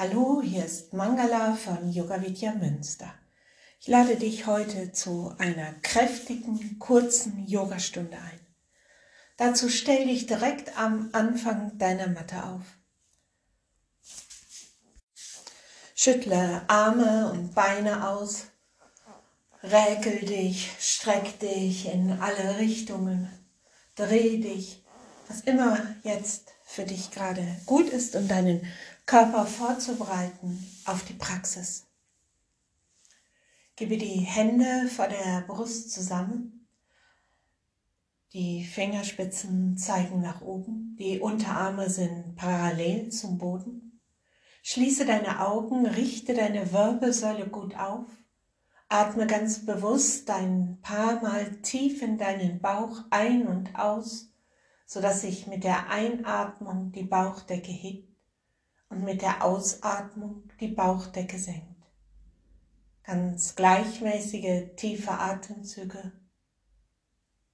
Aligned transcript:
Hallo, 0.00 0.40
hier 0.40 0.64
ist 0.64 0.92
Mangala 0.92 1.56
von 1.56 1.90
Yoga 1.90 2.22
Vidya 2.22 2.52
Münster. 2.52 3.12
Ich 3.80 3.88
lade 3.88 4.14
dich 4.14 4.46
heute 4.46 4.92
zu 4.92 5.34
einer 5.38 5.72
kräftigen, 5.82 6.78
kurzen 6.78 7.48
Yogastunde 7.48 8.16
ein. 8.16 8.38
Dazu 9.38 9.68
stell 9.68 10.06
dich 10.06 10.26
direkt 10.26 10.78
am 10.78 11.08
Anfang 11.10 11.78
deiner 11.78 12.06
Matte 12.06 12.44
auf. 12.44 12.62
Schüttle 15.96 16.62
Arme 16.68 17.32
und 17.32 17.56
Beine 17.56 18.08
aus, 18.08 18.44
räkel 19.64 20.20
dich, 20.20 20.70
streck 20.78 21.40
dich 21.40 21.92
in 21.92 22.12
alle 22.20 22.58
Richtungen, 22.58 23.28
dreh 23.96 24.36
dich, 24.36 24.84
was 25.26 25.40
immer 25.40 25.76
jetzt 26.04 26.52
für 26.64 26.84
dich 26.84 27.10
gerade 27.10 27.44
gut 27.66 27.88
ist, 27.88 28.14
um 28.14 28.28
deinen 28.28 28.64
Körper 29.08 29.46
vorzubereiten 29.46 30.62
auf 30.84 31.02
die 31.02 31.14
Praxis. 31.14 31.86
Gebe 33.74 33.96
die 33.96 34.20
Hände 34.20 34.86
vor 34.94 35.08
der 35.08 35.44
Brust 35.46 35.90
zusammen. 35.92 36.68
Die 38.34 38.64
Fingerspitzen 38.64 39.78
zeigen 39.78 40.20
nach 40.20 40.42
oben. 40.42 40.94
Die 40.98 41.20
Unterarme 41.20 41.88
sind 41.88 42.36
parallel 42.36 43.08
zum 43.08 43.38
Boden. 43.38 43.98
Schließe 44.62 45.06
deine 45.06 45.40
Augen, 45.40 45.86
richte 45.86 46.34
deine 46.34 46.70
Wirbelsäule 46.70 47.48
gut 47.48 47.78
auf. 47.78 48.04
Atme 48.90 49.26
ganz 49.26 49.64
bewusst 49.64 50.28
ein 50.28 50.80
paar 50.82 51.22
Mal 51.22 51.62
tief 51.62 52.02
in 52.02 52.18
deinen 52.18 52.60
Bauch 52.60 53.04
ein 53.08 53.46
und 53.46 53.74
aus, 53.74 54.28
sodass 54.84 55.22
sich 55.22 55.46
mit 55.46 55.64
der 55.64 55.88
Einatmung 55.88 56.92
die 56.92 57.04
Bauchdecke 57.04 57.72
hebt 57.72 58.07
und 58.88 59.04
mit 59.04 59.22
der 59.22 59.44
Ausatmung 59.44 60.44
die 60.60 60.68
Bauchdecke 60.68 61.38
senkt. 61.38 61.64
Ganz 63.04 63.54
gleichmäßige, 63.54 64.74
tiefe 64.76 65.12
Atemzüge. 65.12 66.12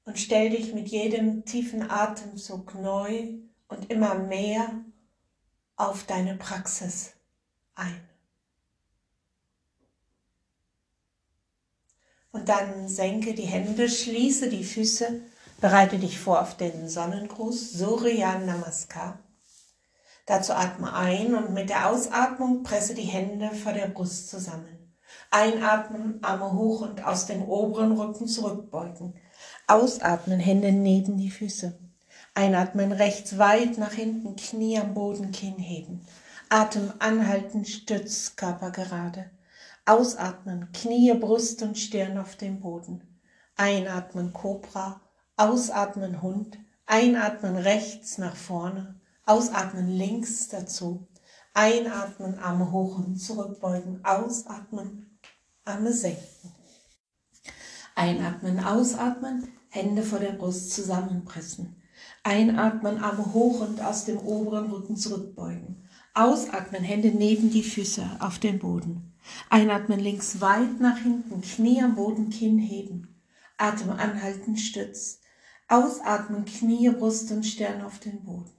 Und 0.05 0.19
stell 0.19 0.51
dich 0.51 0.75
mit 0.75 0.89
jedem 0.89 1.45
tiefen 1.45 1.91
Atemzug 1.91 2.75
neu 2.75 3.35
und 3.69 3.91
immer 3.91 4.15
mehr 4.15 4.69
auf 5.77 6.05
deine 6.05 6.37
Praxis 6.37 7.15
ein. 7.75 8.09
Und 12.33 12.49
dann 12.49 12.89
senke 12.89 13.33
die 13.35 13.43
Hände, 13.47 13.89
schließe 13.89 14.51
die 14.51 14.65
Füße, 14.65 15.23
bereite 15.61 15.99
dich 15.99 16.19
vor 16.19 16.43
auf 16.43 16.57
den 16.57 16.89
Sonnengruß, 16.89 17.73
Surya 17.73 18.39
Namaskar. 18.39 19.24
Dazu 20.27 20.55
atme 20.55 20.93
ein 20.95 21.35
und 21.35 21.53
mit 21.53 21.69
der 21.69 21.91
Ausatmung 21.91 22.63
presse 22.63 22.95
die 22.95 23.03
Hände 23.03 23.51
vor 23.51 23.73
der 23.73 23.89
Brust 23.89 24.31
zusammen. 24.31 24.95
Einatmen, 25.31 26.19
Arme 26.23 26.53
hoch 26.53 26.81
und 26.81 27.05
aus 27.05 27.27
dem 27.27 27.43
oberen 27.43 27.93
Rücken 27.93 28.27
zurückbeugen. 28.27 29.15
Ausatmen, 29.67 30.41
Hände 30.41 30.73
neben 30.73 31.19
die 31.19 31.31
Füße. 31.31 31.79
Einatmen, 32.35 32.93
rechts 32.93 33.39
weit 33.39 33.79
nach 33.79 33.93
hinten, 33.93 34.37
Knie 34.37 34.79
am 34.79 34.95
Boden, 34.95 35.31
Kinn 35.31 35.59
heben. 35.59 36.07
Atem 36.49 36.93
anhalten, 36.99 37.65
Stütz, 37.65 38.37
Körper 38.37 38.71
gerade. 38.71 39.31
Ausatmen, 39.87 40.73
Knie, 40.73 41.13
Brust 41.15 41.63
und 41.63 41.79
Stirn 41.79 42.17
auf 42.17 42.37
dem 42.37 42.61
Boden. 42.61 43.03
Einatmen, 43.57 44.33
Cobra. 44.33 45.01
Ausatmen, 45.37 46.23
Hund. 46.23 46.59
Einatmen, 46.87 47.57
rechts 47.57 48.19
nach 48.19 48.37
vorne. 48.37 48.95
Ausatmen 49.27 49.89
links 49.89 50.49
dazu. 50.49 51.09
Einatmen, 51.55 52.39
Arme 52.39 52.71
hoch 52.73 52.99
und 52.99 53.17
zurückbeugen. 53.17 54.05
Ausatmen, 54.05 55.19
Arme 55.65 55.93
senken. 55.93 56.53
Einatmen, 57.95 58.59
ausatmen, 58.59 59.49
Hände 59.71 60.03
vor 60.03 60.19
der 60.19 60.33
Brust 60.33 60.73
zusammenpressen. 60.73 61.77
Einatmen, 62.23 62.99
Arme 62.99 63.33
hoch 63.33 63.61
und 63.61 63.81
aus 63.81 64.05
dem 64.05 64.19
oberen 64.19 64.71
Rücken 64.71 64.97
zurückbeugen. 64.97 65.89
Ausatmen, 66.13 66.83
Hände 66.83 67.09
neben 67.09 67.51
die 67.51 67.63
Füße 67.63 68.05
auf 68.21 68.39
den 68.39 68.59
Boden. 68.59 69.15
Einatmen 69.49 70.01
links 70.01 70.41
weit 70.41 70.81
nach 70.81 70.99
hinten, 70.99 71.41
Knie 71.41 71.83
am 71.83 71.95
Boden, 71.95 72.31
Kinn 72.31 72.59
heben. 72.59 73.17
Atem 73.57 73.91
anhalten, 73.91 74.57
Stütz. 74.57 75.21
Ausatmen, 75.69 76.45
Knie, 76.45 76.91
Brust 76.91 77.31
und 77.31 77.45
Stern 77.45 77.83
auf 77.83 78.01
den 78.01 78.23
Boden. 78.23 78.51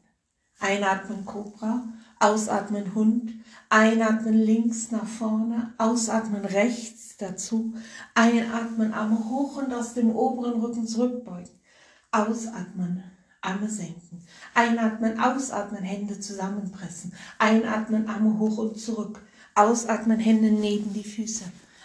Einatmen 0.60 1.26
Cobra, 1.26 1.84
ausatmen 2.20 2.96
Hund, 2.96 3.34
einatmen 3.70 4.34
links 4.34 4.92
nach 4.92 5.06
vorne, 5.06 5.74
ausatmen 5.78 6.46
rechts 6.46 7.18
dazu, 7.18 7.74
einatmen 8.14 8.94
Arme 8.94 9.30
hoch 9.30 9.58
und 9.58 9.74
aus 9.74 9.94
dem 9.94 10.16
oberen 10.16 10.62
Rücken 10.62 10.88
zurückbeugen, 10.88 11.52
ausatmen, 12.12 13.04
Arme 13.42 13.70
senken, 13.70 14.24
einatmen, 14.54 15.20
ausatmen, 15.20 15.84
Hände 15.84 16.20
zusammenpressen, 16.20 17.14
einatmen, 17.38 18.08
Arme 18.08 18.40
hoch 18.40 18.58
und 18.58 18.80
zurück, 18.80 19.22
ausatmen, 19.56 20.20
Hände 20.20 20.52
neben 20.52 20.94
die 20.94 21.04
Füße, 21.04 21.44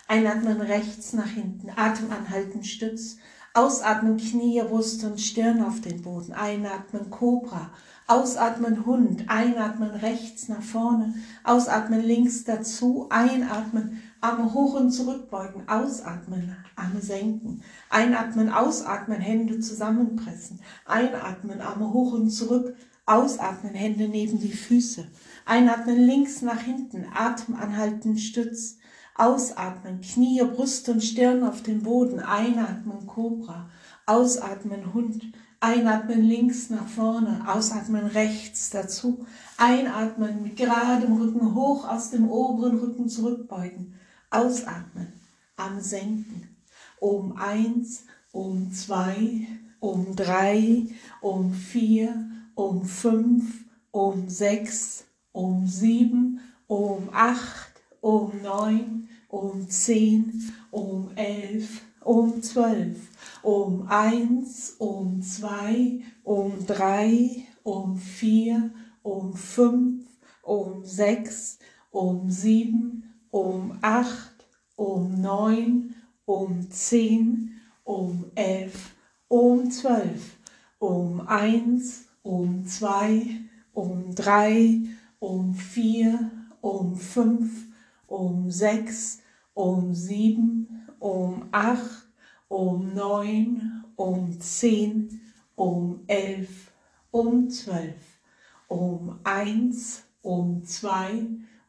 einatmen 0.09 0.61
rechts 0.61 1.13
nach 1.13 1.29
hinten, 1.29 1.71
Atem 1.77 2.11
anhalten, 2.13 2.65
Stütz, 2.65 3.17
ausatmen, 3.53 4.17
Knie, 4.17 4.63
Brust 4.63 5.05
und 5.05 5.21
Stirn 5.21 5.63
auf 5.63 5.81
den 5.81 6.03
Boden, 6.03 6.33
einatmen, 6.33 7.11
Cobra, 7.11 7.71
Ausatmen 8.11 8.87
Hund, 8.87 9.27
einatmen 9.29 9.91
rechts 9.93 10.49
nach 10.49 10.63
vorne, 10.63 11.15
ausatmen 11.45 12.03
links 12.03 12.43
dazu, 12.43 13.07
einatmen, 13.09 14.03
Arme 14.21 14.53
hoch 14.53 14.75
und 14.75 14.91
zurückbeugen, 14.91 15.69
ausatmen, 15.69 16.57
Arme 16.75 17.01
senken, 17.01 17.63
einatmen, 17.89 18.49
ausatmen, 18.51 19.21
Hände 19.21 19.61
zusammenpressen, 19.61 20.59
einatmen, 20.87 21.61
Arme 21.61 21.93
hoch 21.93 22.15
und 22.15 22.31
zurück, 22.31 22.75
ausatmen, 23.07 23.75
Hände 23.75 24.09
neben 24.09 24.41
die 24.41 24.55
Füße, 24.55 25.07
einatmen 25.47 25.97
links 25.97 26.43
nach 26.43 26.63
hinten, 26.63 27.07
Atem 27.15 27.55
anhalten, 27.55 28.19
Stütz, 28.19 28.79
ausatmen, 29.15 30.01
Knie, 30.01 30.43
Brust 30.43 30.89
und 30.89 31.05
Stirn 31.05 31.45
auf 31.45 31.63
den 31.63 31.85
Boden, 31.85 32.19
einatmen, 32.19 33.07
Cobra, 33.07 33.71
ausatmen, 34.05 34.95
Hund, 34.95 35.33
Einatmen 35.63 36.23
links 36.23 36.71
nach 36.71 36.89
vorne, 36.89 37.45
ausatmen 37.47 38.07
rechts 38.07 38.71
dazu. 38.71 39.27
Einatmen 39.59 40.43
mit 40.43 40.57
geradem 40.57 41.13
Rücken 41.13 41.55
hoch 41.55 41.87
aus 41.87 42.11
dem 42.11 42.31
oberen 42.31 42.79
Rücken 42.79 43.11
zurückbeugen. 43.11 43.95
Ausatmen, 44.31 45.13
am 45.57 45.79
senken. 45.79 46.57
Um 46.99 47.37
eins, 47.37 48.05
um 48.33 48.73
zwei, 48.73 49.47
um 49.81 50.17
drei, 50.17 50.87
um 51.21 51.53
vier, 51.53 52.31
um 52.55 52.87
fünf, 52.87 53.67
um 53.91 54.31
sechs, 54.31 55.05
um 55.33 55.67
sieben, 55.67 56.41
um 56.69 57.11
acht, 57.13 57.73
um 58.01 58.33
neun, 58.43 59.09
um 59.29 59.69
zehn, 59.69 60.53
um 60.71 61.11
elf, 61.17 61.83
um 62.05 62.41
zwölf, 62.41 63.09
um 63.43 63.85
eins, 63.89 64.77
um 64.79 65.21
zwei, 65.21 66.01
um 66.25 66.65
drei, 66.67 67.47
um 67.65 67.97
vier, 67.97 68.71
um 69.03 69.35
fünf, 69.35 70.05
um 70.45 70.85
sechs, 70.85 71.59
um 71.93 72.31
sieben, 72.31 73.05
um 73.31 73.79
acht, 73.83 74.47
um 74.77 75.21
neun, 75.21 75.95
um 76.27 76.69
zehn, 76.71 77.51
um 77.85 78.31
elf, 78.35 78.95
um 79.29 79.71
zwölf, 79.71 80.39
um 80.79 81.23
eins, 81.27 82.07
um 82.23 82.65
zwei, 82.65 83.41
um 83.75 84.15
drei, 84.15 84.81
um 85.21 85.53
vier, 85.55 86.31
um 86.63 86.97
fünf, 86.97 87.69
um 88.07 88.51
sechs, 88.51 89.21
um 89.55 89.95
sieben, 89.95 90.80
um 91.01 91.49
acht, 91.51 92.07
um 92.49 92.95
neun, 92.95 93.85
um 93.97 94.39
zehn, 94.39 95.21
um 95.57 96.05
elf, 96.07 96.73
um 97.11 97.49
zwölf, 97.49 98.21
um 98.69 99.19
eins, 99.25 100.05
um 100.23 100.63
zwei, 100.63 101.27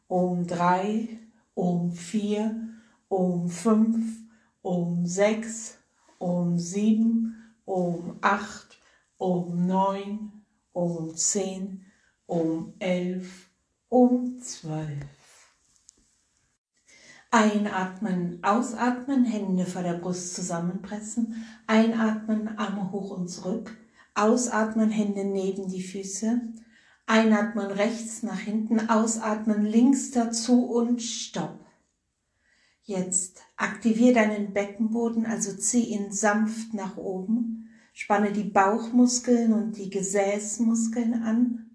um 0.08 0.46
drei, 0.46 1.18
um 1.54 1.90
vier, 1.90 2.68
um 3.08 3.48
fünf, 3.48 4.20
um 4.62 5.06
sechs, 5.06 5.78
um 6.18 6.58
sieben, 6.58 7.34
um 7.64 8.18
acht, 8.20 8.78
um 9.18 9.66
neun, 9.66 10.32
um 10.72 11.14
zehn, 11.16 11.84
um 12.26 12.74
elf, 12.78 13.50
um 13.88 14.38
zwölf. 14.40 15.21
Einatmen, 17.34 18.40
ausatmen, 18.42 19.24
Hände 19.24 19.64
vor 19.64 19.82
der 19.82 19.94
Brust 19.94 20.34
zusammenpressen. 20.34 21.46
Einatmen, 21.66 22.58
Arme 22.58 22.92
hoch 22.92 23.10
und 23.10 23.28
zurück. 23.28 23.74
Ausatmen, 24.14 24.90
Hände 24.90 25.24
neben 25.24 25.66
die 25.66 25.82
Füße. 25.82 26.42
Einatmen 27.06 27.68
rechts 27.68 28.22
nach 28.22 28.38
hinten, 28.38 28.90
ausatmen 28.90 29.64
links 29.64 30.10
dazu 30.10 30.66
und 30.66 31.00
stopp. 31.00 31.58
Jetzt 32.82 33.40
aktiviere 33.56 34.12
deinen 34.12 34.52
Beckenboden, 34.52 35.24
also 35.24 35.56
zieh 35.56 35.84
ihn 35.84 36.12
sanft 36.12 36.74
nach 36.74 36.98
oben. 36.98 37.70
Spanne 37.94 38.32
die 38.32 38.44
Bauchmuskeln 38.44 39.54
und 39.54 39.78
die 39.78 39.88
Gesäßmuskeln 39.88 41.22
an. 41.22 41.70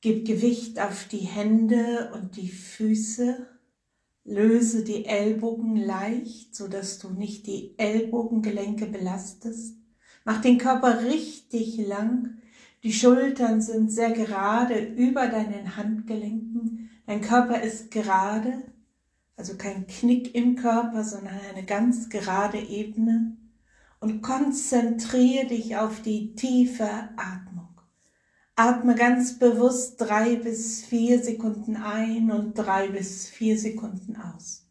Gib 0.00 0.26
Gewicht 0.26 0.80
auf 0.80 1.06
die 1.08 1.18
Hände 1.18 2.10
und 2.14 2.36
die 2.36 2.48
Füße. 2.48 3.51
Löse 4.24 4.84
die 4.84 5.04
Ellbogen 5.04 5.76
leicht, 5.76 6.54
so 6.54 6.68
dass 6.68 6.98
du 6.98 7.10
nicht 7.10 7.46
die 7.46 7.74
Ellbogengelenke 7.76 8.86
belastest. 8.86 9.76
Mach 10.24 10.40
den 10.40 10.58
Körper 10.58 11.04
richtig 11.04 11.76
lang. 11.78 12.38
Die 12.84 12.92
Schultern 12.92 13.60
sind 13.60 13.90
sehr 13.90 14.12
gerade 14.12 14.78
über 14.78 15.26
deinen 15.26 15.76
Handgelenken. 15.76 16.90
Dein 17.06 17.20
Körper 17.20 17.62
ist 17.62 17.90
gerade, 17.90 18.62
also 19.36 19.56
kein 19.56 19.86
Knick 19.88 20.34
im 20.34 20.54
Körper, 20.54 21.02
sondern 21.02 21.40
eine 21.52 21.64
ganz 21.64 22.08
gerade 22.08 22.58
Ebene. 22.58 23.36
Und 23.98 24.22
konzentriere 24.22 25.46
dich 25.46 25.76
auf 25.76 26.02
die 26.02 26.34
tiefe 26.34 26.88
Atmung. 27.16 27.51
Atme 28.64 28.94
ganz 28.94 29.40
bewusst 29.40 30.00
drei 30.00 30.36
bis 30.36 30.84
vier 30.84 31.20
Sekunden 31.20 31.74
ein 31.74 32.30
und 32.30 32.54
drei 32.54 32.86
bis 32.86 33.28
vier 33.28 33.58
Sekunden 33.58 34.14
aus. 34.14 34.68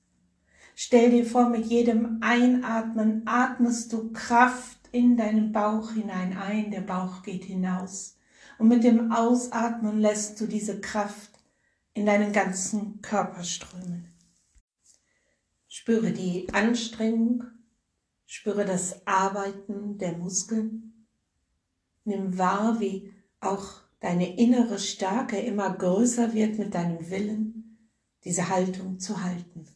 Stell 0.75 1.11
dir 1.11 1.25
vor, 1.25 1.49
mit 1.49 1.65
jedem 1.65 2.19
Einatmen 2.21 3.23
atmest 3.25 3.91
du 3.91 4.13
Kraft 4.13 4.79
in 4.93 5.17
deinen 5.17 5.51
Bauch 5.51 5.91
hinein 5.91 6.37
ein, 6.37 6.71
der 6.71 6.79
Bauch 6.79 7.21
geht 7.21 7.43
hinaus. 7.43 8.17
Und 8.57 8.69
mit 8.69 8.85
dem 8.85 9.11
Ausatmen 9.11 9.99
lässt 9.99 10.39
du 10.39 10.47
diese 10.47 10.79
Kraft 10.79 11.31
in 11.93 12.05
deinen 12.05 12.31
ganzen 12.31 13.01
Körper 13.01 13.43
strömen. 13.43 14.05
Spüre 15.67 16.13
die 16.13 16.47
Anstrengung, 16.53 17.43
spüre 18.25 18.63
das 18.63 19.05
Arbeiten 19.05 19.97
der 19.97 20.17
Muskeln. 20.17 21.07
Nimm 22.05 22.37
wahr, 22.37 22.79
wie 22.79 23.13
auch 23.41 23.80
deine 24.01 24.37
innere 24.37 24.79
Stärke 24.79 25.39
immer 25.39 25.73
größer 25.73 26.33
wird 26.33 26.57
mit 26.57 26.73
deinem 26.73 27.09
Willen, 27.09 27.89
diese 28.25 28.49
Haltung 28.49 28.99
zu 28.99 29.23
halten. 29.23 29.67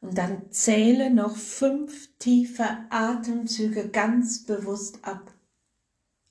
Und 0.00 0.16
dann 0.16 0.50
zähle 0.50 1.12
noch 1.12 1.36
fünf 1.36 2.16
tiefe 2.18 2.64
Atemzüge 2.90 3.88
ganz 3.88 4.44
bewusst 4.44 5.04
ab. 5.04 5.34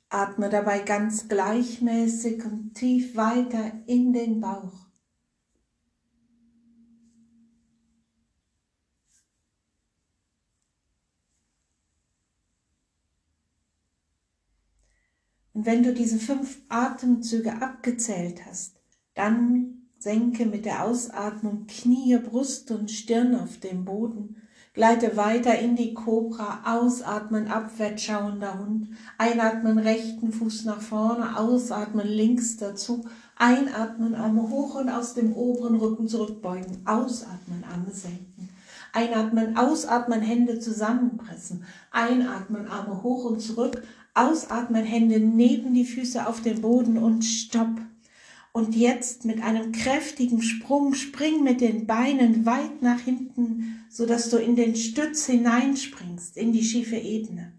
Atme 0.09 0.49
dabei 0.49 0.79
ganz 0.79 1.27
gleichmäßig 1.27 2.45
und 2.45 2.73
tief 2.73 3.17
weiter 3.17 3.73
in 3.85 4.13
den 4.13 4.39
Bauch. 4.39 4.84
Und 15.55 15.65
wenn 15.65 15.83
du 15.83 15.93
diese 15.93 16.19
fünf 16.19 16.59
Atemzüge 16.67 17.61
abgezählt 17.61 18.41
hast, 18.45 18.75
dann 19.15 19.87
senke 19.97 20.45
mit 20.45 20.65
der 20.65 20.83
Ausatmung 20.83 21.65
Knie, 21.65 22.17
Brust 22.17 22.69
und 22.71 22.91
Stirn 22.91 23.33
auf 23.35 23.57
den 23.61 23.85
Boden. 23.85 24.35
Gleite 24.73 25.15
weiter 25.15 25.57
in 25.57 25.77
die 25.77 25.93
Kobra, 25.93 26.59
ausatmen, 26.65 27.47
abwärts 27.47 28.03
schauender 28.03 28.59
Hund, 28.59 28.89
einatmen, 29.17 29.79
rechten 29.79 30.33
Fuß 30.33 30.65
nach 30.65 30.81
vorne, 30.81 31.37
ausatmen, 31.37 32.05
links 32.05 32.57
dazu, 32.57 33.05
einatmen, 33.37 34.13
Arme 34.13 34.49
hoch 34.49 34.75
und 34.75 34.89
aus 34.89 35.13
dem 35.13 35.31
oberen 35.33 35.77
Rücken 35.77 36.09
zurückbeugen, 36.09 36.85
ausatmen, 36.85 37.63
Arme 37.63 37.91
senken. 37.91 38.49
Einatmen, 38.91 39.57
ausatmen, 39.57 40.21
Hände 40.21 40.59
zusammenpressen. 40.59 41.63
Einatmen, 41.91 42.67
Arme 42.67 43.01
hoch 43.03 43.23
und 43.23 43.39
zurück. 43.39 43.81
Ausatmen, 44.15 44.85
Hände 44.85 45.19
neben 45.19 45.73
die 45.73 45.85
Füße 45.85 46.25
auf 46.25 46.41
den 46.41 46.61
Boden 46.61 46.97
und 46.97 47.23
stopp. 47.23 47.81
Und 48.53 48.75
jetzt 48.75 49.25
mit 49.25 49.43
einem 49.43 49.73
kräftigen 49.73 50.41
Sprung 50.41 50.93
spring 50.93 51.43
mit 51.43 51.59
den 51.59 51.85
Beinen 51.85 52.45
weit 52.45 52.81
nach 52.81 53.01
hinten, 53.01 53.85
so 53.89 54.05
dass 54.05 54.29
du 54.29 54.37
in 54.37 54.55
den 54.55 54.77
Stütz 54.77 55.25
hineinspringst, 55.25 56.37
in 56.37 56.53
die 56.53 56.63
schiefe 56.63 56.95
Ebene. 56.95 57.51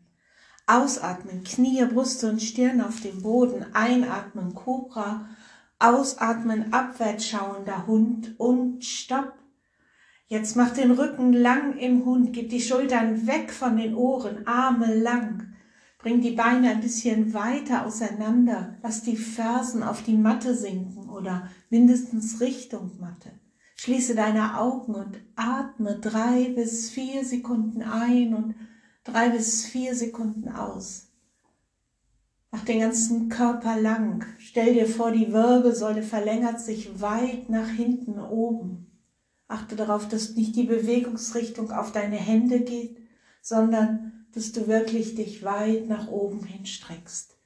Ausatmen, 0.66 1.44
Knie, 1.44 1.84
Brust 1.84 2.24
und 2.24 2.42
Stirn 2.42 2.80
auf 2.80 3.00
dem 3.00 3.22
Boden. 3.22 3.66
Einatmen, 3.74 4.54
Cobra. 4.54 5.28
Ausatmen, 5.78 6.72
abwärts 6.72 7.28
schauender 7.28 7.86
Hund 7.86 8.34
und 8.38 8.82
stopp. 8.82 9.34
Jetzt 10.26 10.56
mach 10.56 10.70
den 10.70 10.90
Rücken 10.90 11.34
lang 11.34 11.76
im 11.76 12.04
Hund, 12.06 12.32
gib 12.32 12.48
die 12.48 12.62
Schultern 12.62 13.26
weg 13.26 13.52
von 13.52 13.76
den 13.76 13.94
Ohren, 13.94 14.46
Arme 14.46 14.94
lang. 14.94 15.45
Bring 15.98 16.20
die 16.20 16.32
Beine 16.32 16.70
ein 16.70 16.81
bisschen 16.81 17.32
weiter 17.34 17.87
auseinander. 17.87 18.76
Lass 18.82 19.02
die 19.02 19.16
Fersen 19.16 19.82
auf 19.82 20.02
die 20.02 20.16
Matte 20.16 20.54
sinken 20.54 21.08
oder 21.08 21.48
mindestens 21.70 22.40
Richtung 22.40 22.93
Matte. 23.00 23.31
Schließe 23.76 24.14
deine 24.14 24.58
Augen 24.58 24.94
und 24.94 25.19
atme 25.37 25.98
drei 25.98 26.52
bis 26.54 26.90
vier 26.90 27.25
Sekunden 27.25 27.82
ein 27.82 28.34
und 28.34 28.54
drei 29.04 29.31
bis 29.31 29.66
vier 29.66 29.94
Sekunden 29.94 30.48
aus. 30.48 31.06
Mach 32.50 32.64
den 32.64 32.81
ganzen 32.81 33.28
Körper 33.28 33.78
lang. 33.78 34.25
Stell 34.38 34.75
dir 34.75 34.87
vor, 34.87 35.12
die 35.12 35.32
Wirbelsäule 35.32 36.02
verlängert 36.02 36.60
sich 36.60 37.00
weit 37.00 37.50
nach 37.50 37.69
hinten 37.69 38.19
oben. 38.19 38.87
Achte 39.49 39.76
darauf, 39.76 40.08
dass 40.08 40.34
nicht 40.34 40.56
die 40.56 40.64
Bewegungsrichtung 40.64 41.70
auf 41.70 41.92
deine 41.92 42.16
Hände 42.16 42.60
geht, 42.60 42.99
sondern 43.42 44.05
dass 44.36 44.52
du 44.52 44.68
wirklich 44.68 45.14
dich 45.14 45.42
weit 45.44 45.88
nach 45.88 46.08
oben 46.08 46.44
hinstreckst. 46.44 47.38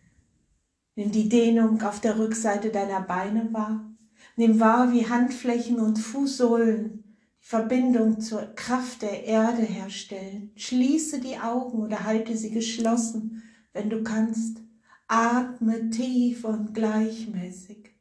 Nimm 0.97 1.13
die 1.13 1.29
Dehnung 1.29 1.81
auf 1.83 2.01
der 2.01 2.19
Rückseite 2.19 2.71
deiner 2.71 3.01
Beine 3.01 3.53
wahr. 3.53 3.89
Nimm 4.35 4.59
wahr, 4.59 4.93
wie 4.93 5.09
Handflächen 5.09 5.79
und 5.79 6.01
Fußsohlen 6.01 7.05
die 7.41 7.47
Verbindung 7.47 8.21
zur 8.21 8.43
Kraft 8.57 9.03
der 9.03 9.25
Erde 9.25 9.63
herstellen. 9.63 10.51
Schließe 10.57 11.21
die 11.21 11.39
Augen 11.39 11.79
oder 11.79 12.03
halte 12.03 12.37
sie 12.37 12.51
geschlossen, 12.51 13.45
wenn 13.73 13.89
du 13.89 14.03
kannst. 14.03 14.59
Atme 15.07 15.91
tief 15.91 16.45
und 16.45 16.75
gleichmäßig. 16.75 17.95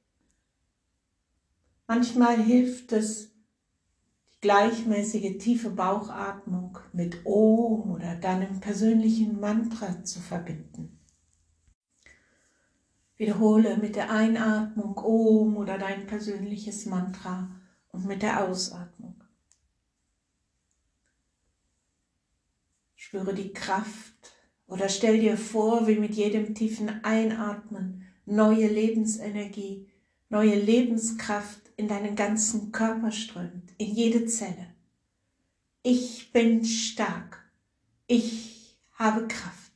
Manchmal 1.88 2.42
hilft 2.42 2.92
es, 2.92 3.29
gleichmäßige 4.42 5.38
tiefe 5.38 5.70
Bauchatmung 5.70 6.78
mit 6.94 7.26
Om 7.26 7.92
oder 7.92 8.16
deinem 8.16 8.60
persönlichen 8.60 9.40
Mantra 9.40 10.04
zu 10.04 10.20
verbinden. 10.20 11.00
Wiederhole 13.18 13.78
mit 13.78 13.98
der 13.98 14.10
Einatmung 14.12 14.98
Om 14.98 15.58
oder 15.58 15.78
dein 15.78 16.08
persönliches 16.08 16.86
Mantra 16.86 17.50
und 17.90 18.06
mit 18.06 18.22
der 18.22 18.46
Ausatmung. 18.46 19.22
Spüre 22.96 23.34
die 23.34 23.52
Kraft 23.52 24.34
oder 24.68 24.88
stell 24.88 25.20
dir 25.20 25.36
vor, 25.36 25.88
wie 25.88 25.96
mit 25.96 26.16
jedem 26.16 26.56
tiefen 26.56 27.04
Einatmen 27.04 28.06
neue 28.26 28.68
Lebensenergie, 28.68 29.90
neue 30.30 30.56
Lebenskraft 30.56 31.60
in 31.76 31.88
deinen 31.90 32.16
ganzen 32.16 32.72
Körper 32.72 33.12
strömt, 33.12 33.69
in 33.80 33.96
jede 33.96 34.26
Zelle. 34.26 34.68
Ich 35.82 36.32
bin 36.32 36.66
stark. 36.66 37.50
Ich 38.08 38.78
habe 38.92 39.28
Kraft. 39.28 39.72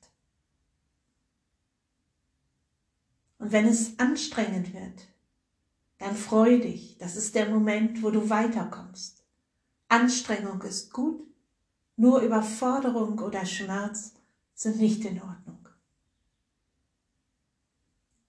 Und 3.39 3.51
wenn 3.51 3.65
es 3.65 3.98
anstrengend 4.00 4.74
wird, 4.74 5.07
dann 5.98 6.15
freu 6.15 6.60
dich. 6.60 6.98
Das 6.98 7.15
ist 7.15 7.33
der 7.33 7.50
Moment, 7.50 8.03
wo 8.03 8.12
du 8.12 8.29
weiterkommst. 8.29 9.24
Anstrengung 9.88 10.62
ist 10.63 10.91
gut, 10.91 11.25
nur 11.95 12.22
Überforderung 12.22 13.19
oder 13.19 13.45
Schmerz 13.45 14.13
sind 14.53 14.79
nicht 14.79 15.05
in 15.05 15.22
Ordnung. 15.22 15.69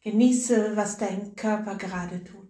Genieße, 0.02 0.76
was 0.76 0.98
dein 0.98 1.34
Körper 1.34 1.76
gerade 1.76 2.22
tut 2.22 2.43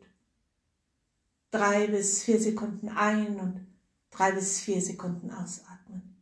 drei 1.54 1.86
bis 1.86 2.24
vier 2.24 2.40
Sekunden 2.40 2.88
ein 2.88 3.38
und 3.38 3.66
drei 4.10 4.32
bis 4.32 4.60
vier 4.60 4.82
Sekunden 4.82 5.30
ausatmen. 5.30 6.16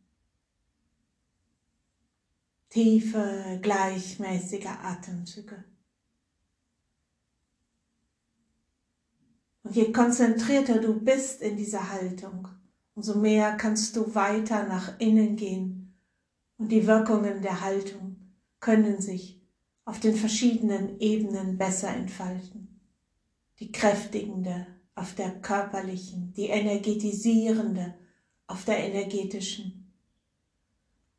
Tiefe, 2.69 3.59
gleichmäßige 3.61 4.67
Atemzüge. 4.67 5.63
Und 9.63 9.75
je 9.75 9.91
konzentrierter 9.91 10.79
du 10.79 10.99
bist 10.99 11.41
in 11.41 11.57
dieser 11.57 11.89
Haltung, 11.89 12.47
umso 12.93 13.17
mehr 13.17 13.55
kannst 13.57 13.95
du 13.95 14.13
weiter 14.13 14.67
nach 14.67 14.99
innen 14.99 15.35
gehen 15.35 15.95
und 16.57 16.69
die 16.69 16.85
Wirkungen 16.85 17.41
der 17.41 17.61
Haltung 17.61 18.17
können 18.59 19.01
sich 19.01 19.41
auf 19.85 19.99
den 19.99 20.15
verschiedenen 20.15 20.99
Ebenen 20.99 21.57
besser 21.57 21.89
entfalten. 21.89 22.79
Die 23.59 23.71
kräftigende 23.71 24.67
auf 24.95 25.15
der 25.15 25.41
körperlichen, 25.41 26.33
die 26.33 26.47
energetisierende 26.47 27.95
auf 28.47 28.65
der 28.65 28.79
energetischen 28.79 29.91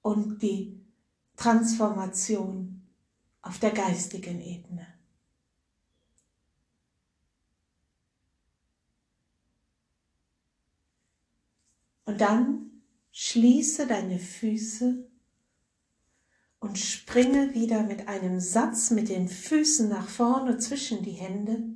und 0.02 0.42
die 0.42 0.80
Transformation 1.36 2.82
auf 3.42 3.58
der 3.58 3.72
geistigen 3.72 4.40
Ebene. 4.40 4.86
Und 12.04 12.20
dann 12.20 12.82
schließe 13.12 13.86
deine 13.86 14.18
Füße 14.18 15.08
und 16.60 16.78
springe 16.78 17.54
wieder 17.54 17.82
mit 17.82 18.08
einem 18.08 18.40
Satz 18.40 18.90
mit 18.90 19.08
den 19.08 19.28
Füßen 19.28 19.88
nach 19.88 20.08
vorne 20.08 20.58
zwischen 20.58 21.02
die 21.02 21.12
Hände. 21.12 21.73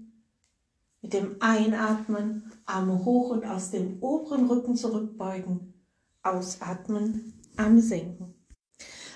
Mit 1.00 1.12
dem 1.12 1.37
Einatmen, 1.38 2.50
Arme 2.67 3.05
hoch 3.05 3.31
und 3.31 3.47
aus 3.47 3.71
dem 3.71 4.02
oberen 4.02 4.49
Rücken 4.49 4.75
zurückbeugen. 4.75 5.73
Ausatmen, 6.25 7.35
Arme 7.57 7.81
senken. 7.81 8.35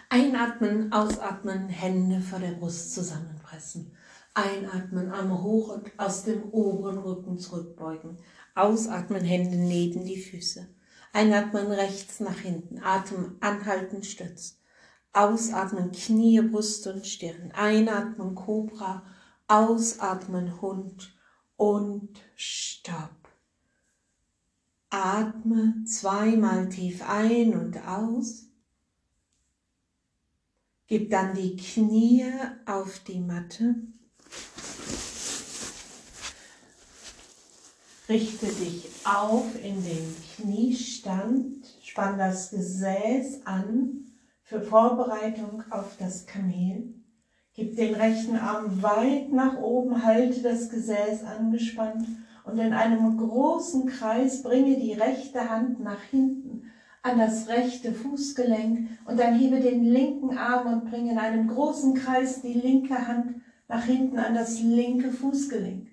Einatmen, 0.08 0.92
ausatmen, 0.92 1.68
Hände 1.68 2.20
vor 2.20 2.38
der 2.38 2.52
Brust 2.52 2.94
zusammenpressen. 2.94 3.90
Einatmen, 4.32 5.10
Arme 5.10 5.42
hoch 5.42 5.74
und 5.74 5.90
aus 5.98 6.22
dem 6.22 6.44
oberen 6.50 6.98
Rücken 6.98 7.36
zurückbeugen. 7.38 8.16
Ausatmen, 8.54 9.24
Hände 9.24 9.56
neben 9.56 10.04
die 10.04 10.20
Füße. 10.20 10.68
Einatmen 11.12 11.66
rechts 11.66 12.20
nach 12.20 12.38
hinten. 12.38 12.80
Atem 12.80 13.38
anhalten, 13.40 14.04
stützt. 14.04 14.60
Ausatmen, 15.12 15.90
Knie, 15.90 16.42
Brust 16.42 16.86
und 16.86 17.08
Stirn. 17.08 17.50
Einatmen, 17.54 18.36
Cobra. 18.36 19.02
Ausatmen, 19.48 20.62
Hund 20.62 21.12
und 21.56 22.20
Stopp. 22.36 23.28
Atme 24.90 25.84
zweimal 25.86 26.68
tief 26.68 27.02
ein 27.08 27.54
und 27.58 27.78
aus. 27.86 28.44
Gib 30.86 31.10
dann 31.10 31.34
die 31.34 31.56
Knie 31.56 32.30
auf 32.66 32.98
die 32.98 33.20
Matte. 33.20 33.76
Richte 38.08 38.46
dich 38.46 38.90
auf 39.04 39.54
in 39.62 39.82
den 39.82 40.14
Kniestand. 40.36 41.64
Spann 41.82 42.18
das 42.18 42.50
Gesäß 42.50 43.46
an 43.46 44.12
für 44.42 44.60
Vorbereitung 44.60 45.64
auf 45.70 45.96
das 45.98 46.26
Kamel. 46.26 47.01
Gib 47.54 47.76
den 47.76 47.94
rechten 47.94 48.36
Arm 48.36 48.82
weit 48.82 49.30
nach 49.30 49.56
oben, 49.58 50.02
halte 50.04 50.42
das 50.42 50.70
Gesäß 50.70 51.24
angespannt 51.24 52.06
und 52.44 52.58
in 52.58 52.72
einem 52.72 53.18
großen 53.18 53.86
Kreis 53.86 54.42
bringe 54.42 54.78
die 54.78 54.94
rechte 54.94 55.50
Hand 55.50 55.80
nach 55.80 56.00
hinten 56.10 56.70
an 57.02 57.18
das 57.18 57.48
rechte 57.48 57.92
Fußgelenk 57.92 58.88
und 59.04 59.18
dann 59.18 59.34
hebe 59.34 59.60
den 59.60 59.84
linken 59.84 60.38
Arm 60.38 60.72
und 60.72 60.90
bringe 60.90 61.12
in 61.12 61.18
einem 61.18 61.48
großen 61.48 61.94
Kreis 61.94 62.40
die 62.40 62.54
linke 62.54 63.06
Hand 63.06 63.42
nach 63.68 63.84
hinten 63.84 64.18
an 64.18 64.34
das 64.34 64.60
linke 64.60 65.10
Fußgelenk. 65.10 65.88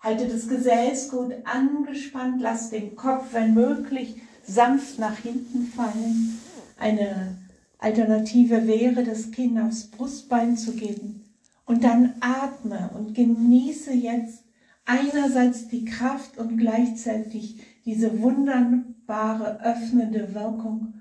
Halte 0.00 0.26
das 0.26 0.48
Gesäß 0.48 1.10
gut 1.10 1.32
angespannt, 1.44 2.42
lass 2.42 2.68
den 2.68 2.94
Kopf, 2.94 3.32
wenn 3.32 3.54
möglich, 3.54 4.20
sanft 4.42 4.98
nach 4.98 5.16
hinten 5.16 5.66
fallen. 5.66 6.38
Eine 6.78 7.38
Alternative 7.84 8.66
wäre, 8.66 9.04
das 9.04 9.30
Kinn 9.30 9.58
aufs 9.58 9.88
Brustbein 9.88 10.56
zu 10.56 10.72
geben. 10.72 11.22
Und 11.66 11.84
dann 11.84 12.14
atme 12.20 12.90
und 12.94 13.14
genieße 13.14 13.92
jetzt 13.92 14.44
einerseits 14.86 15.68
die 15.68 15.84
Kraft 15.84 16.38
und 16.38 16.56
gleichzeitig 16.56 17.62
diese 17.84 18.22
wunderbare 18.22 19.60
öffnende 19.62 20.34
Wirkung 20.34 20.94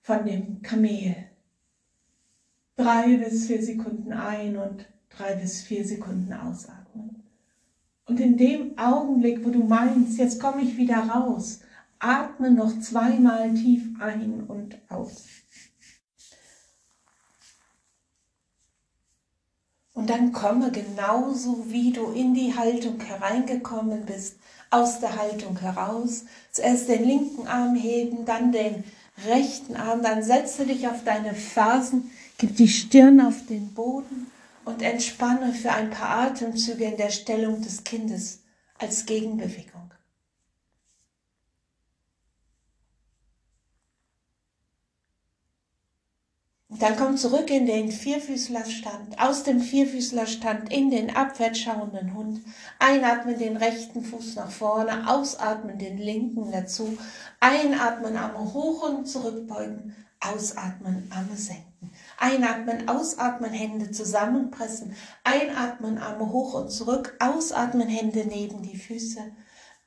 von 0.00 0.24
dem 0.24 0.62
Kamel. 0.62 1.16
Drei 2.76 3.18
bis 3.18 3.46
vier 3.46 3.62
Sekunden 3.62 4.14
ein 4.14 4.56
und 4.56 4.86
drei 5.10 5.34
bis 5.34 5.60
vier 5.60 5.86
Sekunden 5.86 6.32
ausatmen. 6.32 7.22
Und 8.06 8.20
in 8.20 8.38
dem 8.38 8.78
Augenblick, 8.78 9.44
wo 9.44 9.50
du 9.50 9.64
meinst, 9.64 10.18
jetzt 10.18 10.40
komme 10.40 10.62
ich 10.62 10.78
wieder 10.78 10.96
raus, 10.96 11.60
atme 11.98 12.50
noch 12.50 12.80
zweimal 12.80 13.52
tief 13.52 13.82
ein 14.00 14.44
und 14.48 14.78
aus. 14.88 15.26
Und 19.94 20.08
dann 20.08 20.32
komme 20.32 20.70
genauso, 20.70 21.64
wie 21.68 21.92
du 21.92 22.12
in 22.12 22.34
die 22.34 22.56
Haltung 22.56 22.98
hereingekommen 23.00 24.06
bist, 24.06 24.36
aus 24.70 25.00
der 25.00 25.16
Haltung 25.16 25.58
heraus. 25.58 26.24
Zuerst 26.50 26.88
den 26.88 27.04
linken 27.04 27.46
Arm 27.46 27.74
heben, 27.74 28.24
dann 28.24 28.52
den 28.52 28.84
rechten 29.26 29.76
Arm, 29.76 30.02
dann 30.02 30.22
setze 30.22 30.66
dich 30.66 30.88
auf 30.88 31.04
deine 31.04 31.34
Fersen, 31.34 32.10
gib 32.38 32.56
die 32.56 32.68
Stirn 32.68 33.20
auf 33.20 33.46
den 33.46 33.74
Boden 33.74 34.30
und 34.64 34.80
entspanne 34.82 35.52
für 35.52 35.72
ein 35.72 35.90
paar 35.90 36.26
Atemzüge 36.26 36.84
in 36.84 36.96
der 36.96 37.10
Stellung 37.10 37.60
des 37.60 37.84
Kindes 37.84 38.40
als 38.78 39.04
Gegenbewegung. 39.06 39.91
Dann 46.78 46.96
komm 46.96 47.16
zurück 47.16 47.50
in 47.50 47.66
den 47.66 47.90
Vierfüßlerstand, 47.92 49.20
aus 49.20 49.42
dem 49.42 49.60
Vierfüßlerstand 49.60 50.72
in 50.72 50.90
den 50.90 51.14
abwärts 51.14 51.60
schauenden 51.60 52.14
Hund. 52.14 52.40
Einatmen 52.78 53.38
den 53.38 53.56
rechten 53.56 54.02
Fuß 54.02 54.36
nach 54.36 54.50
vorne, 54.50 55.08
ausatmen 55.08 55.78
den 55.78 55.98
linken 55.98 56.50
dazu. 56.50 56.96
Einatmen, 57.40 58.16
Arme 58.16 58.52
hoch 58.52 58.88
und 58.88 59.06
zurückbeugen. 59.06 59.94
Ausatmen, 60.20 61.10
Arme 61.14 61.36
senken. 61.36 61.90
Einatmen, 62.18 62.88
ausatmen, 62.88 63.50
Hände 63.52 63.90
zusammenpressen. 63.90 64.94
Einatmen, 65.24 65.98
Arme 65.98 66.30
hoch 66.30 66.54
und 66.54 66.70
zurück. 66.70 67.16
Ausatmen, 67.18 67.88
Hände 67.88 68.24
neben 68.24 68.62
die 68.62 68.78
Füße. 68.78 69.20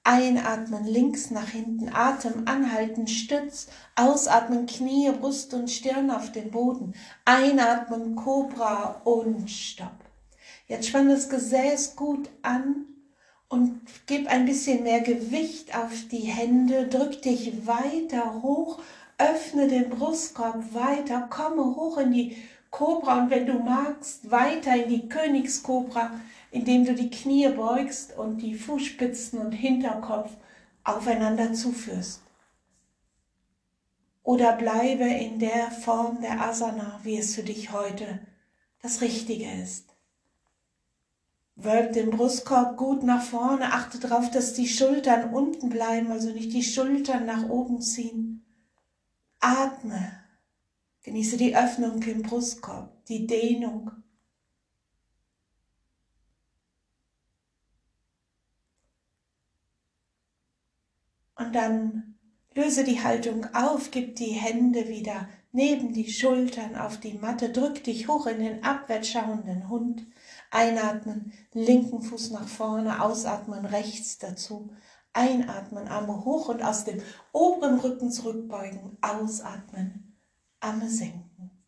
Einatmen, 0.05 0.85
links 0.85 1.31
nach 1.31 1.49
hinten, 1.49 1.89
Atem 1.91 2.43
anhalten, 2.45 3.07
Stütz, 3.07 3.67
ausatmen, 3.95 4.67
Knie, 4.67 5.11
Brust 5.11 5.53
und 5.55 5.69
Stirn 5.69 6.11
auf 6.11 6.31
den 6.31 6.51
Boden, 6.51 6.93
einatmen, 7.25 8.15
Cobra 8.15 9.01
und 9.03 9.49
Stopp. 9.49 9.97
Jetzt 10.67 10.89
spann 10.89 11.09
das 11.09 11.27
Gesäß 11.27 11.95
gut 11.95 12.29
an 12.43 12.85
und 13.49 13.81
gib 14.05 14.27
ein 14.27 14.45
bisschen 14.45 14.83
mehr 14.83 15.01
Gewicht 15.01 15.75
auf 15.75 15.91
die 16.11 16.19
Hände, 16.19 16.87
drück 16.87 17.23
dich 17.23 17.65
weiter 17.65 18.43
hoch, 18.43 18.79
öffne 19.17 19.67
den 19.67 19.89
Brustkorb 19.89 20.71
weiter, 20.75 21.27
komme 21.31 21.63
hoch 21.63 21.97
in 21.97 22.11
die 22.11 22.37
Cobra 22.69 23.23
und 23.23 23.31
wenn 23.31 23.47
du 23.47 23.53
magst, 23.53 24.29
weiter 24.29 24.75
in 24.75 24.89
die 24.89 25.09
Königskobra, 25.09 26.11
indem 26.55 26.85
du 26.85 26.95
die 26.95 27.09
Knie 27.09 27.49
beugst 27.49 28.17
und 28.17 28.37
die 28.37 28.55
Fußspitzen 28.55 29.39
und 29.39 29.51
Hinterkopf 29.51 30.31
aufeinander 30.85 31.53
zuführst. 31.53 32.21
Oder 34.23 34.53
bleibe 34.53 35.03
in 35.03 35.37
der 35.37 35.69
Form 35.69 36.21
der 36.21 36.41
Asana, 36.41 37.01
wie 37.03 37.17
es 37.17 37.35
für 37.35 37.43
dich 37.43 37.73
heute 37.73 38.19
das 38.81 39.01
Richtige 39.01 39.51
ist. 39.61 39.95
Wölb 41.57 41.93
den 41.93 42.09
Brustkorb 42.09 42.77
gut 42.77 43.03
nach 43.03 43.21
vorne, 43.21 43.73
achte 43.73 43.99
darauf, 43.99 44.31
dass 44.31 44.53
die 44.53 44.67
Schultern 44.67 45.33
unten 45.33 45.69
bleiben, 45.69 46.11
also 46.11 46.31
nicht 46.31 46.53
die 46.53 46.63
Schultern 46.63 47.25
nach 47.25 47.49
oben 47.49 47.81
ziehen. 47.81 48.45
Atme, 49.39 50.23
genieße 51.03 51.37
die 51.37 51.55
Öffnung 51.55 52.01
im 52.03 52.23
Brustkorb, 52.23 53.05
die 53.05 53.27
Dehnung. 53.27 53.91
Und 61.35 61.53
dann 61.53 62.15
löse 62.53 62.83
die 62.83 63.03
Haltung 63.03 63.45
auf, 63.53 63.91
gib 63.91 64.15
die 64.15 64.31
Hände 64.31 64.87
wieder 64.87 65.27
neben 65.51 65.93
die 65.93 66.11
Schultern 66.11 66.75
auf 66.75 66.99
die 66.99 67.13
Matte, 67.13 67.49
drück 67.49 67.83
dich 67.83 68.09
hoch 68.09 68.27
in 68.27 68.39
den 68.39 68.63
abwärts 68.63 69.09
schauenden 69.09 69.69
Hund. 69.69 70.05
Einatmen, 70.51 71.33
linken 71.53 72.01
Fuß 72.01 72.31
nach 72.31 72.47
vorne, 72.47 73.01
ausatmen, 73.01 73.65
rechts 73.65 74.17
dazu. 74.17 74.73
Einatmen, 75.13 75.87
Arme 75.87 76.25
hoch 76.25 76.49
und 76.49 76.61
aus 76.61 76.83
dem 76.83 77.01
oberen 77.31 77.79
Rücken 77.79 78.11
zurückbeugen. 78.11 78.97
Ausatmen, 79.01 80.17
Arme 80.59 80.89
senken. 80.89 81.63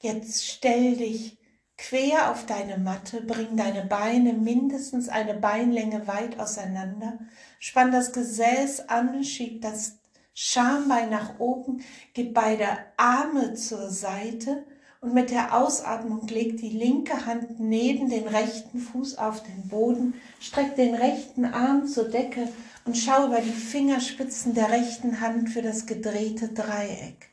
Jetzt 0.00 0.46
stell 0.46 0.96
dich 0.96 1.38
quer 1.76 2.30
auf 2.30 2.46
deine 2.46 2.78
Matte, 2.78 3.20
bring 3.20 3.56
deine 3.56 3.84
Beine 3.84 4.32
mindestens 4.32 5.08
eine 5.08 5.34
Beinlänge 5.34 6.06
weit 6.06 6.40
auseinander, 6.40 7.18
spann 7.58 7.92
das 7.92 8.12
Gesäß 8.12 8.88
an, 8.88 9.22
schieb 9.24 9.62
das 9.62 9.98
Schambein 10.34 11.10
nach 11.10 11.38
oben, 11.40 11.82
gib 12.14 12.34
beide 12.34 12.66
Arme 12.96 13.54
zur 13.54 13.90
Seite 13.90 14.64
und 15.00 15.14
mit 15.14 15.30
der 15.30 15.56
Ausatmung 15.56 16.26
leg 16.28 16.56
die 16.56 16.70
linke 16.70 17.26
Hand 17.26 17.60
neben 17.60 18.08
den 18.08 18.26
rechten 18.26 18.78
Fuß 18.78 19.18
auf 19.18 19.42
den 19.42 19.68
Boden, 19.68 20.14
streck 20.40 20.76
den 20.76 20.94
rechten 20.94 21.44
Arm 21.44 21.86
zur 21.86 22.08
Decke 22.08 22.48
und 22.84 22.96
schau 22.96 23.26
über 23.26 23.40
die 23.40 23.50
Fingerspitzen 23.50 24.54
der 24.54 24.70
rechten 24.70 25.20
Hand 25.20 25.50
für 25.50 25.62
das 25.62 25.86
gedrehte 25.86 26.48
Dreieck. 26.48 27.28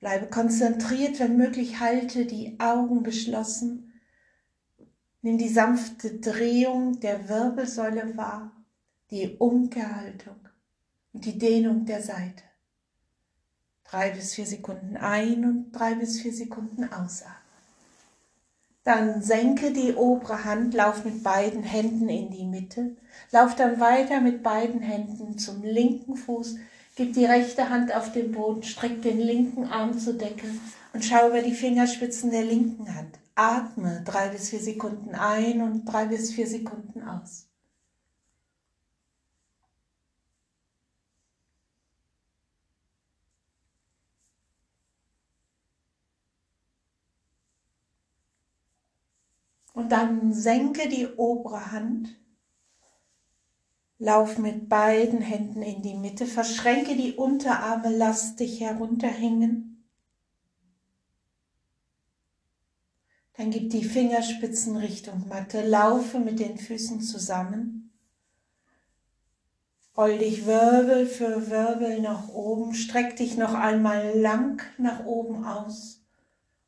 Bleibe 0.00 0.26
konzentriert, 0.26 1.18
wenn 1.20 1.36
möglich, 1.36 1.80
halte 1.80 2.24
die 2.24 2.58
Augen 2.58 3.02
geschlossen. 3.02 3.89
Nimm 5.22 5.36
die 5.36 5.50
sanfte 5.50 6.18
Drehung 6.18 6.98
der 7.00 7.28
Wirbelsäule 7.28 8.16
wahr, 8.16 8.52
die 9.10 9.36
Umkehrhaltung 9.36 10.36
und 11.12 11.26
die 11.26 11.38
Dehnung 11.38 11.84
der 11.84 12.00
Seite. 12.00 12.42
Drei 13.84 14.10
bis 14.10 14.34
vier 14.34 14.46
Sekunden 14.46 14.96
ein 14.96 15.44
und 15.44 15.72
drei 15.72 15.94
bis 15.94 16.22
vier 16.22 16.32
Sekunden 16.32 16.84
ausatmen. 16.84 17.36
Dann 18.82 19.20
senke 19.20 19.72
die 19.72 19.92
obere 19.92 20.44
Hand, 20.44 20.72
lauf 20.72 21.04
mit 21.04 21.22
beiden 21.22 21.64
Händen 21.64 22.08
in 22.08 22.30
die 22.30 22.46
Mitte, 22.46 22.96
lauf 23.30 23.54
dann 23.54 23.78
weiter 23.78 24.22
mit 24.22 24.42
beiden 24.42 24.80
Händen 24.80 25.36
zum 25.36 25.62
linken 25.62 26.16
Fuß, 26.16 26.56
gib 26.96 27.12
die 27.12 27.26
rechte 27.26 27.68
Hand 27.68 27.94
auf 27.94 28.10
den 28.12 28.32
Boden, 28.32 28.62
streck 28.62 29.02
den 29.02 29.20
linken 29.20 29.66
Arm 29.66 29.98
zur 29.98 30.14
Decke 30.14 30.46
und 30.94 31.04
schau 31.04 31.28
über 31.28 31.42
die 31.42 31.54
Fingerspitzen 31.54 32.30
der 32.30 32.44
linken 32.44 32.94
Hand. 32.94 33.19
Atme 33.40 34.02
drei 34.04 34.28
bis 34.28 34.50
vier 34.50 34.60
Sekunden 34.60 35.14
ein 35.14 35.62
und 35.62 35.86
drei 35.86 36.04
bis 36.04 36.30
vier 36.30 36.46
Sekunden 36.46 37.02
aus. 37.02 37.48
Und 49.72 49.90
dann 49.90 50.34
senke 50.34 50.90
die 50.90 51.06
obere 51.06 51.72
Hand, 51.72 52.14
lauf 53.98 54.36
mit 54.36 54.68
beiden 54.68 55.22
Händen 55.22 55.62
in 55.62 55.80
die 55.80 55.94
Mitte, 55.94 56.26
verschränke 56.26 56.94
die 56.94 57.14
Unterarme, 57.14 57.88
lass 57.96 58.36
dich 58.36 58.60
herunterhängen. 58.60 59.69
Dann 63.40 63.50
gib 63.50 63.70
die 63.70 63.84
Fingerspitzen 63.84 64.76
Richtung 64.76 65.26
Matte, 65.26 65.66
laufe 65.66 66.18
mit 66.18 66.40
den 66.40 66.58
Füßen 66.58 67.00
zusammen. 67.00 67.90
Roll 69.96 70.18
dich 70.18 70.44
Wirbel 70.44 71.06
für 71.06 71.48
Wirbel 71.48 72.02
nach 72.02 72.28
oben, 72.28 72.74
streck 72.74 73.16
dich 73.16 73.38
noch 73.38 73.54
einmal 73.54 74.12
lang 74.14 74.60
nach 74.76 75.06
oben 75.06 75.46
aus 75.46 76.02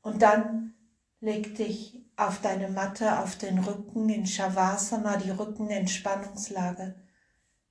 und 0.01 0.23
dann 0.23 0.73
leg 1.21 1.55
dich 1.57 2.07
auf 2.17 2.41
deine 2.41 2.71
Matte, 2.71 3.19
auf 3.19 3.37
den 3.37 3.59
Rücken 3.59 4.09
in 4.09 4.27
Shavasana, 4.27 5.19
die 5.19 5.31
Rückenentspannungslage 5.31 6.95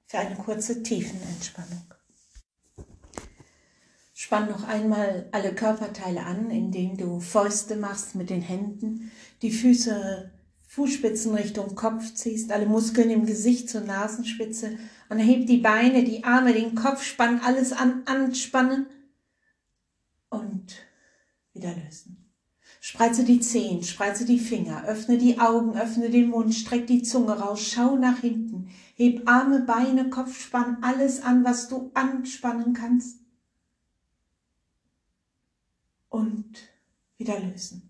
für 0.05 0.19
eine 0.19 0.35
kurze 0.35 0.83
Tiefenentspannung. 0.83 1.91
Spann 4.23 4.49
noch 4.49 4.67
einmal 4.67 5.27
alle 5.31 5.51
Körperteile 5.51 6.23
an, 6.23 6.51
indem 6.51 6.95
du 6.95 7.19
Fäuste 7.19 7.75
machst 7.75 8.13
mit 8.13 8.29
den 8.29 8.43
Händen, 8.43 9.09
die 9.41 9.49
Füße, 9.49 10.29
Fußspitzen 10.67 11.33
Richtung 11.33 11.73
Kopf 11.73 12.13
ziehst, 12.13 12.51
alle 12.51 12.67
Muskeln 12.67 13.09
im 13.09 13.25
Gesicht 13.25 13.67
zur 13.67 13.81
Nasenspitze 13.81 14.77
und 15.09 15.17
heb 15.17 15.47
die 15.47 15.57
Beine, 15.57 16.03
die 16.03 16.23
Arme, 16.23 16.53
den 16.53 16.75
Kopf, 16.75 17.01
spann 17.01 17.39
alles 17.39 17.73
an, 17.73 18.03
anspannen 18.05 18.85
und 20.29 20.67
wieder 21.53 21.73
lösen. 21.75 22.31
Spreize 22.79 23.23
die 23.23 23.39
Zehen, 23.39 23.81
spreize 23.81 24.25
die 24.25 24.39
Finger, 24.39 24.85
öffne 24.85 25.17
die 25.17 25.39
Augen, 25.39 25.75
öffne 25.75 26.11
den 26.11 26.29
Mund, 26.29 26.53
streck 26.53 26.85
die 26.85 27.01
Zunge 27.01 27.39
raus, 27.39 27.71
schau 27.73 27.95
nach 27.95 28.19
hinten, 28.19 28.69
heb 28.93 29.27
Arme, 29.27 29.61
Beine, 29.61 30.11
Kopf, 30.11 30.39
spann 30.39 30.77
alles 30.83 31.23
an, 31.23 31.43
was 31.43 31.69
du 31.69 31.89
anspannen 31.95 32.73
kannst. 32.73 33.17
Und 36.11 36.59
wieder 37.17 37.39
lösen. 37.39 37.89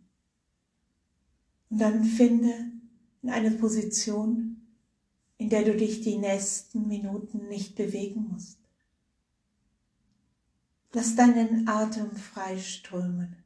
Und 1.69 1.79
dann 1.79 2.05
finde 2.05 2.53
in 3.21 3.29
eine 3.29 3.51
Position, 3.51 4.62
in 5.38 5.49
der 5.49 5.63
du 5.63 5.75
dich 5.75 6.01
die 6.01 6.17
nächsten 6.17 6.88
Minuten 6.88 7.47
nicht 7.47 7.75
bewegen 7.75 8.29
musst. 8.31 8.60
Lass 10.93 11.15
deinen 11.15 11.67
Atem 11.67 12.15
frei 12.15 12.57
strömen 12.57 13.38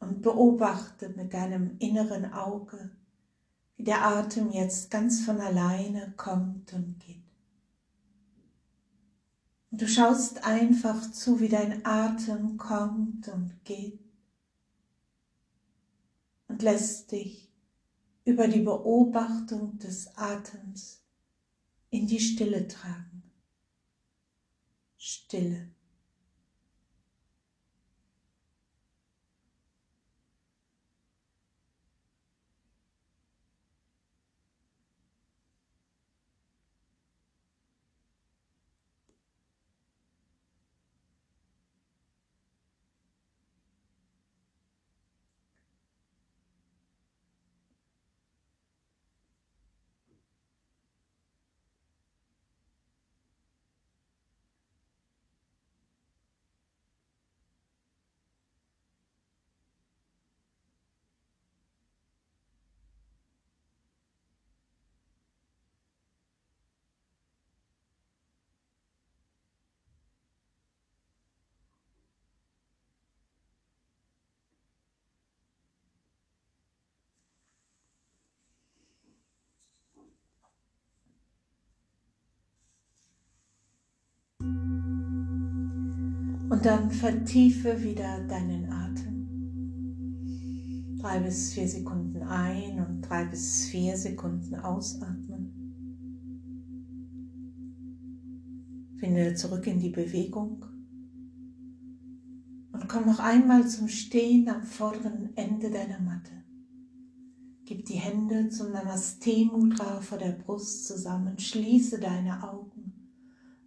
und 0.00 0.20
beobachte 0.20 1.08
mit 1.10 1.32
deinem 1.32 1.76
inneren 1.78 2.32
Auge, 2.32 2.90
wie 3.76 3.84
der 3.84 4.04
Atem 4.04 4.50
jetzt 4.50 4.90
ganz 4.90 5.24
von 5.24 5.40
alleine 5.40 6.12
kommt 6.16 6.72
und 6.72 6.98
geht. 6.98 7.21
Du 9.74 9.88
schaust 9.88 10.44
einfach 10.44 11.10
zu, 11.12 11.40
wie 11.40 11.48
dein 11.48 11.86
Atem 11.86 12.58
kommt 12.58 13.26
und 13.28 13.64
geht 13.64 13.98
und 16.46 16.60
lässt 16.60 17.10
dich 17.10 17.50
über 18.26 18.48
die 18.48 18.60
Beobachtung 18.60 19.78
des 19.78 20.14
Atems 20.14 21.02
in 21.88 22.06
die 22.06 22.20
Stille 22.20 22.68
tragen. 22.68 23.22
Stille. 24.98 25.71
Und 86.52 86.66
dann 86.66 86.90
vertiefe 86.90 87.82
wieder 87.82 88.24
deinen 88.28 88.70
Atem. 88.70 89.26
Drei 91.00 91.18
bis 91.20 91.54
vier 91.54 91.66
Sekunden 91.66 92.22
ein 92.24 92.78
und 92.78 93.00
drei 93.00 93.24
bis 93.24 93.64
vier 93.68 93.96
Sekunden 93.96 94.56
ausatmen. 94.56 95.54
Finde 98.98 99.34
zurück 99.34 99.66
in 99.66 99.78
die 99.78 99.88
Bewegung 99.88 100.66
und 102.72 102.86
komm 102.86 103.06
noch 103.06 103.20
einmal 103.20 103.66
zum 103.66 103.88
Stehen 103.88 104.46
am 104.50 104.62
vorderen 104.62 105.34
Ende 105.34 105.70
deiner 105.70 106.00
Matte. 106.00 106.44
Gib 107.64 107.86
die 107.86 107.94
Hände 107.94 108.50
zum 108.50 108.72
Namaste 108.72 109.46
Mudra 109.46 110.02
vor 110.02 110.18
der 110.18 110.32
Brust 110.32 110.86
zusammen, 110.86 111.38
schließe 111.38 111.98
deine 111.98 112.46
Augen, 112.46 112.92